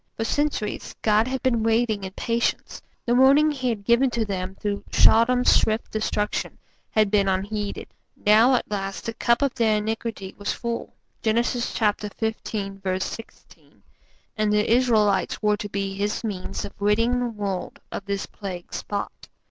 For 0.17 0.23
centuries 0.23 0.95
God 1.03 1.27
had 1.27 1.43
been 1.43 1.61
waiting 1.61 2.03
in 2.03 2.11
patience; 2.13 2.81
the 3.05 3.13
warning 3.13 3.51
He 3.51 3.69
had 3.69 3.83
given 3.83 4.09
to 4.09 4.25
them 4.25 4.55
through 4.55 4.83
Sodom's 4.91 5.51
swift 5.51 5.91
destruction 5.91 6.57
had 6.89 7.11
been 7.11 7.27
unheeded; 7.27 7.87
now 8.25 8.55
at 8.55 8.71
last 8.71 9.05
the 9.05 9.13
cup 9.13 9.43
of 9.43 9.53
their 9.53 9.77
iniquity 9.77 10.33
was 10.39 10.51
full 10.53 10.91
(Genesis 11.21 11.71
xv. 11.77 13.03
16) 13.03 13.83
and 14.37 14.51
the 14.51 14.73
Israelites 14.75 15.39
were 15.39 15.57
to 15.57 15.69
be 15.69 15.93
His 15.93 16.23
means 16.23 16.65
of 16.65 16.73
ridding 16.79 17.19
the 17.19 17.29
world 17.29 17.79
of 17.91 18.05
this 18.05 18.25
plague 18.25 18.73
spot. 18.73 19.27